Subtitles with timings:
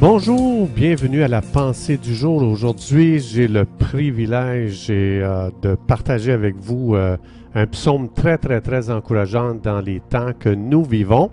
[0.00, 2.42] Bonjour, bienvenue à la pensée du jour.
[2.42, 7.18] Aujourd'hui, j'ai le privilège euh, de partager avec vous euh,
[7.54, 11.28] un psaume très, très, très encourageant dans les temps que nous vivons.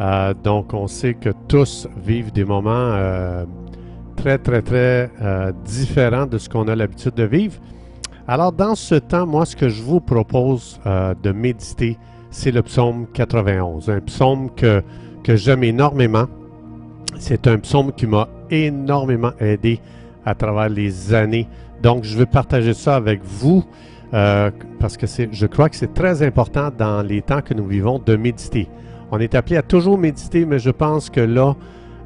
[0.00, 2.98] Euh, donc, on sait que tous vivent des moments
[4.16, 5.08] très, très, très
[5.64, 7.60] différents de ce qu'on a l'habitude de vivre.
[8.26, 11.96] Alors, dans ce temps, moi, ce que je vous propose de méditer,
[12.32, 14.82] c'est le psaume 91, un psaume que,
[15.22, 16.26] que j'aime énormément.
[17.18, 19.80] C'est un psaume qui m'a énormément aidé
[20.24, 21.48] à travers les années.
[21.82, 23.64] Donc, je veux partager ça avec vous
[24.12, 27.98] euh, parce que je crois que c'est très important dans les temps que nous vivons
[27.98, 28.68] de méditer.
[29.10, 31.54] On est appelé à toujours méditer, mais je pense que là,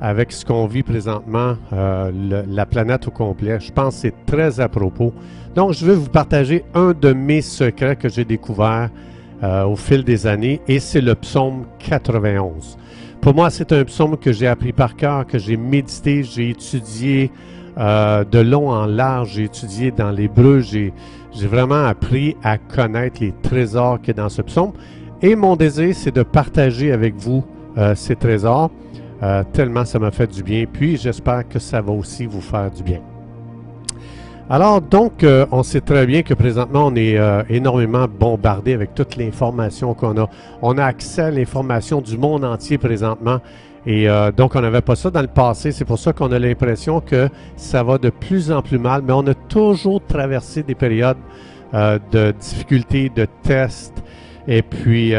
[0.01, 4.61] avec ce qu'on vit présentement, euh, la planète au complet, je pense que c'est très
[4.61, 5.13] à propos.
[5.55, 8.91] Donc, je vais vous partager un de mes secrets que j'ai découvert
[9.43, 12.79] euh, au fil des années et c'est le psaume 91.
[13.21, 17.31] Pour moi, c'est un psaume que j'ai appris par cœur, que j'ai médité, j'ai étudié
[17.79, 20.93] euh, de long en large, j'ai étudié dans l'hébreu, j'ai,
[21.35, 24.73] vraiment appris à connaître les trésors qu'il y a dans ce psaume.
[25.23, 27.45] Et mon désir, c'est de partager avec vous
[27.77, 28.71] euh, ces trésors,
[29.23, 30.65] euh, tellement ça m'a fait du bien.
[30.73, 33.01] Puis j'espère que ça va aussi vous faire du bien.
[34.51, 38.95] Alors, donc, euh, on sait très bien que présentement, on est euh, énormément bombardé avec
[38.95, 40.31] toute l'information qu'on a.
[40.63, 43.41] On a accès à l'information du monde entier présentement.
[43.85, 45.71] Et euh, donc, on n'avait pas ça dans le passé.
[45.71, 49.03] C'est pour ça qu'on a l'impression que ça va de plus en plus mal.
[49.07, 51.19] Mais on a toujours traversé des périodes
[51.75, 54.03] de difficultés, de tests.
[54.47, 55.13] Et puis,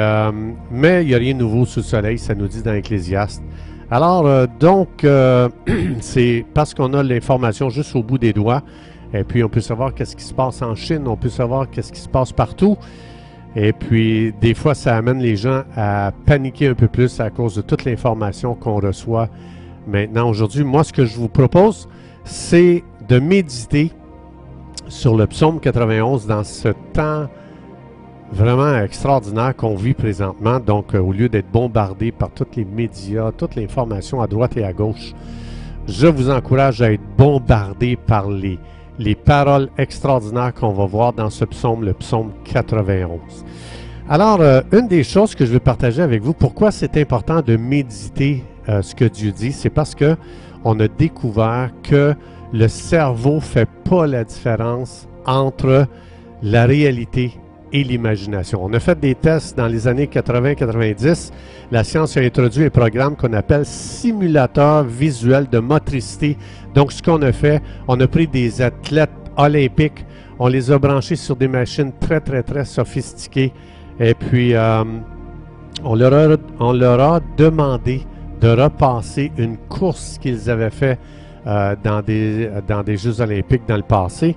[0.71, 3.43] mais il n'y a rien de nouveau sous le soleil, ça nous dit dans l'Ecclésiaste.
[3.91, 5.05] Alors, donc,
[5.99, 8.63] c'est parce qu'on a l'information juste au bout des doigts
[9.13, 11.91] et puis, on peut savoir qu'est-ce qui se passe en Chine, on peut savoir qu'est-ce
[11.91, 12.77] qui se passe partout.
[13.55, 17.55] Et puis, des fois, ça amène les gens à paniquer un peu plus à cause
[17.55, 19.29] de toute l'information qu'on reçoit
[19.87, 20.63] maintenant aujourd'hui.
[20.63, 21.89] Moi, ce que je vous propose,
[22.23, 23.91] c'est de méditer
[24.87, 27.27] sur le psaume 91 dans ce temps
[28.31, 30.59] vraiment extraordinaire qu'on vit présentement.
[30.59, 34.63] Donc, euh, au lieu d'être bombardé par tous les médias, toute l'information à droite et
[34.63, 35.13] à gauche,
[35.87, 38.59] je vous encourage à être bombardé par les,
[38.99, 43.45] les paroles extraordinaires qu'on va voir dans ce psaume, le psaume 91.
[44.09, 47.55] Alors, euh, une des choses que je veux partager avec vous, pourquoi c'est important de
[47.55, 50.17] méditer euh, ce que Dieu dit, c'est parce que
[50.65, 52.13] on a découvert que
[52.51, 55.87] le cerveau fait pas la différence entre
[56.43, 57.39] la réalité
[57.71, 58.59] et l'imagination.
[58.63, 61.31] On a fait des tests dans les années 80-90.
[61.71, 66.37] La science a introduit un programme qu'on appelle simulateur visuel de motricité.
[66.73, 70.05] Donc, ce qu'on a fait, on a pris des athlètes olympiques,
[70.39, 73.51] on les a branchés sur des machines très, très, très sophistiquées.
[73.99, 74.83] Et puis, euh,
[75.83, 78.05] on, leur a, on leur a demandé
[78.39, 80.97] de repasser une course qu'ils avaient fait
[81.45, 84.35] euh, dans, des, dans des Jeux olympiques dans le passé.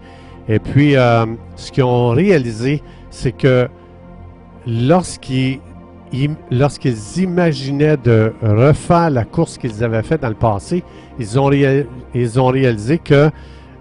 [0.48, 1.26] Et puis, euh,
[1.56, 3.68] ce qu'ils ont réalisé, c'est que
[4.66, 5.60] lorsqu'ils
[7.16, 10.82] imaginaient de refaire la course qu'ils avaient faite dans le passé,
[11.18, 11.50] ils ont,
[12.14, 13.30] ils ont réalisé que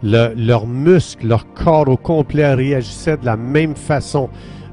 [0.03, 4.29] leurs muscles, leur corps au complet réagissaient de la même façon.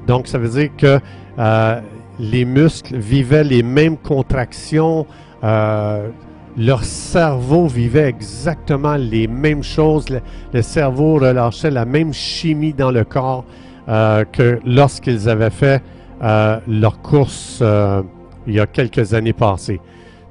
[0.07, 0.99] Donc, ça veut dire que
[1.37, 1.81] euh,
[2.19, 5.05] les muscles vivaient les mêmes contractions,
[5.43, 6.09] euh,
[6.57, 10.05] leur cerveau vivait exactement les mêmes choses,
[10.53, 13.45] le cerveau relâchait la même chimie dans le corps.
[13.89, 15.81] Euh, que lorsqu'ils avaient fait
[16.21, 18.03] euh, leur course euh,
[18.45, 19.79] il y a quelques années passées.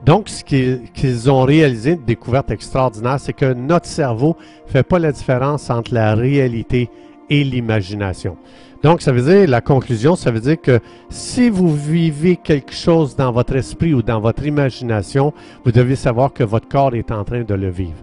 [0.04, 5.00] Donc, ce qu'ils ont réalisé, une découverte extraordinaire, c'est que notre cerveau ne fait pas
[5.00, 6.88] la différence entre la réalité
[7.30, 8.36] l'imagination.
[8.82, 10.80] Donc, ça veut dire, la conclusion, ça veut dire que
[11.10, 15.32] si vous vivez quelque chose dans votre esprit ou dans votre imagination,
[15.64, 17.98] vous devez savoir que votre corps est en train de le vivre.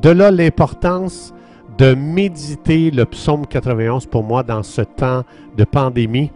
[0.00, 1.34] De là l'importance
[1.76, 5.24] de méditer le psaume 91 pour moi dans ce temps
[5.56, 6.30] de pandémie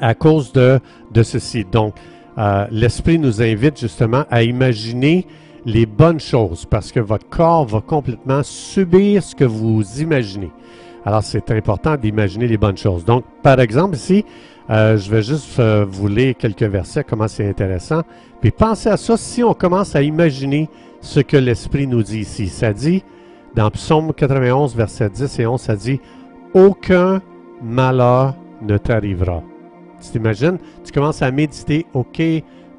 [0.00, 0.80] à cause de,
[1.12, 1.64] de ceci.
[1.70, 1.94] Donc,
[2.38, 5.26] euh, l'Esprit nous invite justement à imaginer
[5.66, 10.50] les bonnes choses parce que votre corps va complètement subir ce que vous imaginez.
[11.08, 13.02] Alors, c'est important d'imaginer les bonnes choses.
[13.02, 14.26] Donc, par exemple, ici,
[14.68, 18.02] euh, je vais juste euh, vous lire quelques versets, comment c'est intéressant.
[18.42, 20.68] Puis pensez à ça, si on commence à imaginer
[21.00, 22.48] ce que l'Esprit nous dit ici.
[22.48, 23.02] Ça dit,
[23.54, 25.98] dans Psaume 91, versets 10 et 11, ça dit
[26.52, 27.22] Aucun
[27.62, 29.42] malheur ne t'arrivera.
[30.02, 30.58] Tu t'imagines?
[30.84, 32.20] Tu commences à méditer Ok,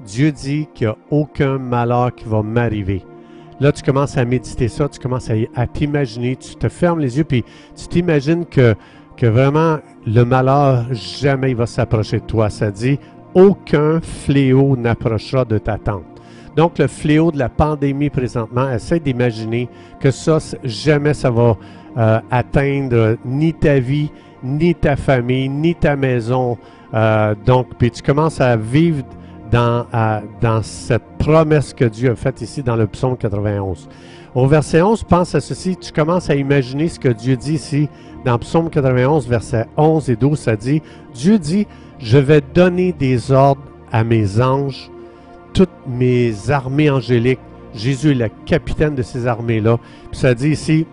[0.06, 3.02] Dieu dit qu'il n'y a aucun malheur qui va m'arriver.
[3.60, 7.26] Là, tu commences à méditer ça, tu commences à, t'imaginer, tu te fermes les yeux,
[7.26, 7.44] puis
[7.76, 8.74] tu t'imagines que,
[9.18, 12.50] que vraiment le malheur, jamais va s'approcher de toi.
[12.50, 12.98] Ça dit,
[13.34, 16.04] aucun fléau n'approchera de ta tente.
[16.56, 19.70] Donc, le fléau de la pandémie présentement, essaie d'imaginer
[20.00, 21.58] que ça, jamais ça va
[21.98, 24.10] euh, atteindre ni ta vie,
[24.42, 26.58] ni ta famille, ni ta maison.
[26.94, 29.04] Euh, donc, puis tu commences à vivre
[29.52, 29.86] dans,
[30.42, 33.88] dans cette promesse que Dieu a faite ici dans le psaume 91.
[34.34, 37.90] Au verset 11, pense à ceci, tu commences à imaginer ce que Dieu dit ici
[38.26, 40.82] dans psaume 91, versets 11 et 12, ça dit,
[41.14, 41.68] Dieu dit,
[42.00, 43.62] je vais donner des ordres
[43.92, 44.90] à mes anges,
[45.54, 47.40] toutes mes armées angéliques.
[47.74, 49.78] Jésus est le capitaine de ces armées-là.
[50.12, 50.86] Puis ça dit ici,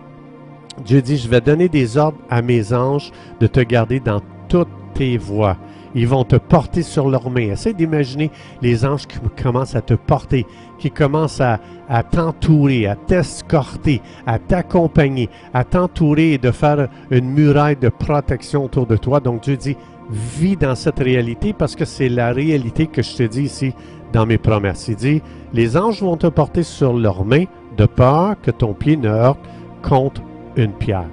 [0.85, 4.69] Dieu dit, je vais donner des ordres à mes anges de te garder dans toutes
[4.93, 5.57] tes voies.
[5.95, 7.51] Ils vont te porter sur leurs mains.
[7.51, 8.31] Essaye d'imaginer
[8.61, 10.45] les anges qui commencent à te porter,
[10.79, 11.59] qui commencent à,
[12.03, 18.85] t'entourer, à t'escorter, à t'accompagner, à t'entourer et de faire une muraille de protection autour
[18.85, 19.19] de toi.
[19.19, 19.77] Donc Dieu dit,
[20.09, 23.73] vis dans cette réalité parce que c'est la réalité que je te dis ici
[24.13, 24.87] dans mes promesses.
[24.87, 25.21] Il dit,
[25.53, 27.45] les anges vont te porter sur leurs mains
[27.77, 29.39] de peur que ton pied ne heurte
[29.81, 30.21] contre
[30.55, 31.07] une pierre.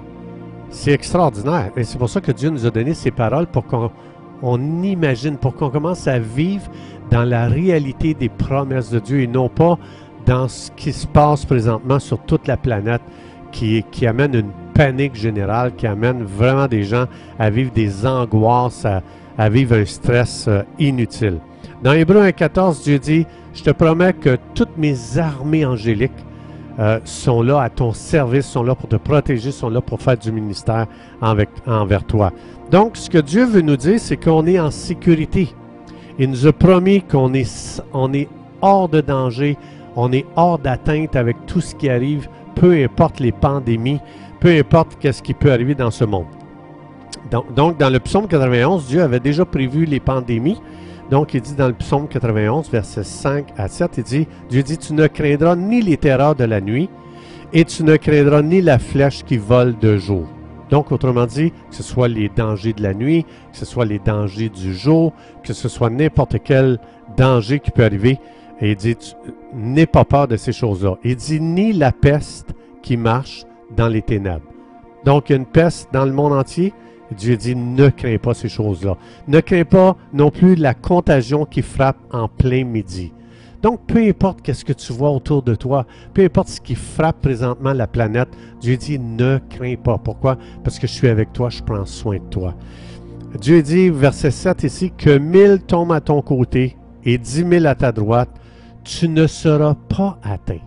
[0.70, 1.70] C'est extraordinaire.
[1.76, 3.90] Et c'est pour ça que Dieu nous a donné ces paroles pour qu'on
[4.42, 6.70] on imagine, pour qu'on commence à vivre
[7.10, 9.78] dans la réalité des promesses de Dieu et non pas
[10.26, 13.02] dans ce qui se passe présentement sur toute la planète
[13.52, 17.04] qui, amène une panique générale, qui amène vraiment des gens
[17.38, 18.84] à vivre des angoisses,
[19.38, 21.38] à, vivre un stress euh, inutile.
[21.82, 26.12] Dans Hébreu 1.14, Dieu dit, je te promets que toutes mes armées angéliques
[26.78, 30.16] euh, sont là à ton service, sont là pour te protéger, sont là pour faire
[30.16, 30.86] du ministère
[31.20, 32.32] envers toi.
[32.70, 35.54] Donc, ce que Dieu veut nous dire, c'est qu'on est en sécurité.
[36.18, 38.28] Il nous a promis qu'on est,
[38.60, 39.56] hors de danger,
[39.96, 44.00] on est hors d'atteinte avec tout ce qui arrive, peu importe les pandémies,
[44.40, 46.26] peu importe qu'est-ce qui peut arriver dans ce monde.
[47.30, 50.60] Donc, dans le psaume 91, Dieu avait déjà prévu les pandémies.
[51.10, 54.78] Donc, il dit dans le psaume 91, versets 5 à 7, il dit, Dieu dit,
[54.78, 56.88] tu ne craindras ni les terreurs de la nuit,
[57.52, 60.26] et tu ne craindras ni la flèche qui vole de jour.
[60.70, 63.98] Donc, autrement dit, que ce soit les dangers de la nuit, que ce soit les
[63.98, 65.12] dangers du jour,
[65.42, 66.78] que ce soit n'importe quel
[67.16, 68.18] danger qui peut arriver,
[68.60, 68.96] et il dit,
[69.52, 70.96] n'aie pas peur de ces choses-là.
[71.04, 73.44] Il dit, ni la peste qui marche
[73.76, 74.46] dans les ténèbres.
[75.04, 76.72] Donc, il y a une peste dans le monde entier.
[77.12, 78.96] Dieu dit, ne crains pas ces choses-là.
[79.28, 83.12] Ne crains pas non plus la contagion qui frappe en plein midi.
[83.62, 87.22] Donc, peu importe qu'est-ce que tu vois autour de toi, peu importe ce qui frappe
[87.22, 88.28] présentement la planète,
[88.60, 89.96] Dieu dit ne crains pas.
[89.96, 90.36] Pourquoi?
[90.62, 92.54] Parce que je suis avec toi, je prends soin de toi.
[93.40, 97.74] Dieu dit, verset 7 ici, que mille tombent à ton côté et dix mille à
[97.74, 98.30] ta droite,
[98.84, 100.60] tu ne seras pas atteint.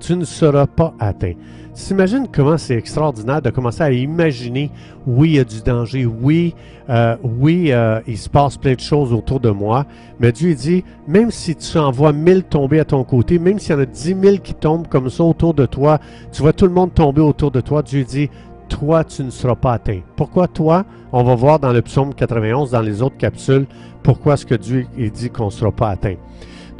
[0.00, 1.34] Tu ne seras pas atteint.
[1.74, 4.70] T'imagines comment c'est extraordinaire de commencer à imaginer,
[5.06, 6.54] oui, il y a du danger, oui,
[6.88, 9.86] euh, oui, euh, il se passe plein de choses autour de moi,
[10.18, 13.72] mais Dieu dit, même si tu en vois mille tomber à ton côté, même s'il
[13.72, 16.00] y en a dix mille qui tombent comme ça autour de toi,
[16.32, 18.28] tu vois tout le monde tomber autour de toi, Dieu dit,
[18.68, 20.00] toi, tu ne seras pas atteint.
[20.16, 20.84] Pourquoi toi?
[21.12, 23.66] On va voir dans le psaume 91, dans les autres capsules,
[24.02, 26.16] pourquoi est-ce que Dieu dit qu'on ne sera pas atteint.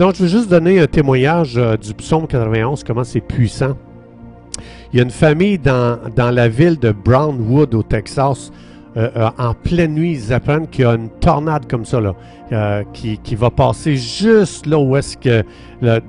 [0.00, 3.76] Donc, je veux juste donner un témoignage euh, du psaume 91, comment c'est puissant.
[4.90, 8.50] Il y a une famille dans, dans la ville de Brownwood au Texas.
[8.96, 12.14] Euh, euh, en pleine nuit, ils apprennent qu'il y a une tornade comme ça, là,
[12.50, 15.44] euh, qui, qui, va passer juste là où est-ce que,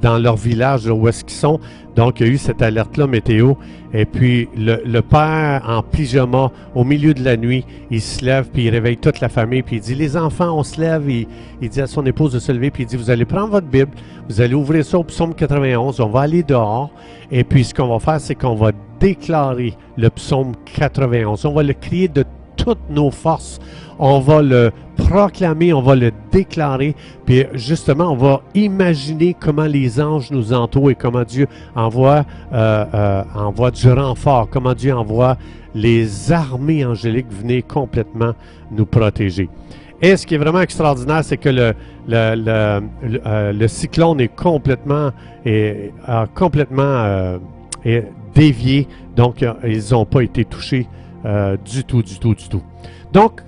[0.02, 1.60] dans leur village, là où est-ce qu'ils sont.
[1.96, 3.54] Donc, il y a eu cette alerte-là météo.
[3.94, 8.50] Et puis, le, le, père, en pyjama, au milieu de la nuit, il se lève,
[8.52, 11.08] puis il réveille toute la famille, puis il dit, les enfants, on se lève.
[11.08, 11.28] Il,
[11.62, 13.68] il dit à son épouse de se lever, puis il dit, vous allez prendre votre
[13.68, 13.92] Bible,
[14.28, 16.90] vous allez ouvrir ça au psaume 91, on va aller dehors.
[17.32, 21.46] Et puis, ce qu'on va faire, c'est qu'on va déclarer le psaume 91.
[21.46, 22.24] On va le crier de
[22.56, 23.60] toutes nos forces.
[24.00, 30.00] On va le proclamer, on va le déclarer, puis justement, on va imaginer comment les
[30.00, 35.38] anges nous entourent et comment Dieu envoie, euh, euh, envoie du renfort, comment Dieu envoie
[35.76, 38.34] les armées angéliques venir complètement
[38.72, 39.50] nous protéger.
[40.02, 41.74] Et ce qui est vraiment extraordinaire, c'est que le,
[42.08, 42.82] le,
[43.26, 45.12] euh, cyclone est complètement,
[45.46, 45.94] est,
[46.34, 47.38] complètement
[48.34, 50.88] dévié, donc ils n'ont pas été touchés
[51.26, 52.62] euh, du tout, du tout, du tout.
[53.12, 53.42] Donc,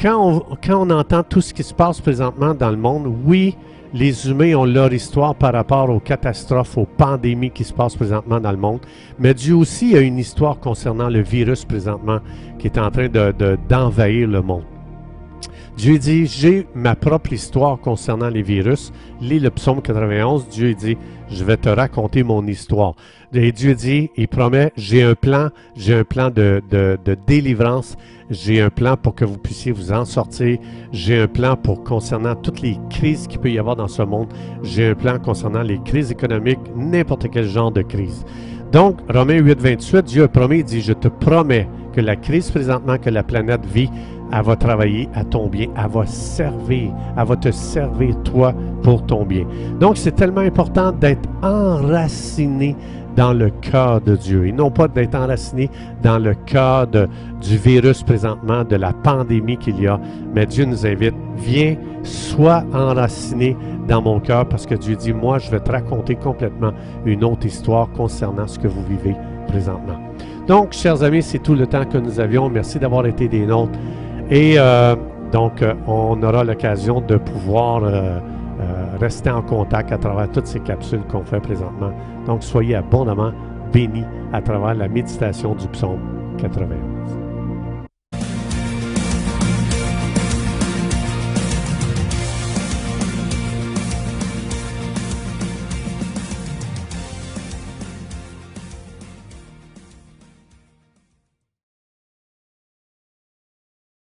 [0.00, 3.56] quand on, entend tout ce qui se passe présentement dans le monde, oui,
[3.94, 8.40] Les humains ont leur histoire par rapport aux catastrophes, aux pandémies qui se passent présentement
[8.40, 8.80] dans le monde.
[9.18, 12.20] Mais Dieu aussi a une histoire concernant le virus présentement
[12.58, 13.08] qui est en train
[13.68, 14.64] d'envahir de, le monde.
[15.76, 18.92] Dieu dit, j'ai ma propre histoire concernant les virus.
[19.20, 20.96] Lis le psaume 91, Dieu dit,
[21.30, 22.94] je vais te raconter mon histoire.
[23.32, 27.96] Et Dieu dit, il promet, j'ai un plan, j'ai un plan de, de, délivrance,
[28.30, 30.58] j'ai un plan pour que vous puissiez vous en sortir,
[30.92, 34.28] j'ai un plan pour concernant toutes les crises qu'il peut y avoir dans ce monde,
[34.62, 38.24] j'ai un plan concernant les crises économiques, n'importe quel genre de crise.
[38.72, 42.50] Donc, Romains 8, 28, Dieu a promis, il dit, je te promets que la crise
[42.50, 43.90] présentement que la planète vit,
[44.32, 49.04] elle va travailler à ton bien, elle va servir, elle va te servir toi pour
[49.04, 49.44] ton bien.
[49.78, 52.76] Donc c'est tellement important d'être enraciné
[53.14, 55.68] dans le cœur de Dieu et non pas d'être enraciné
[56.02, 60.00] dans le cœur du virus présentement, de la pandémie qu'il y a.
[60.34, 63.54] Mais Dieu nous invite, viens, sois enraciné
[63.86, 66.72] dans mon cœur parce que Dieu dit, moi je vais te raconter complètement
[67.04, 69.14] une autre histoire concernant ce que vous vivez
[69.46, 69.98] présentement.
[70.46, 72.48] Donc, chers amis, c'est tout le temps que nous avions.
[72.48, 73.78] Merci d'avoir été des nôtres.
[74.32, 74.96] Et euh,
[75.30, 78.18] donc, euh, on aura l'occasion de pouvoir euh,
[78.98, 81.92] rester en contact à travers toutes ces capsules qu'on fait présentement.
[82.26, 83.32] Donc, soyez abondamment
[83.74, 86.00] bénis à travers la méditation du psaume
[86.38, 87.21] 91.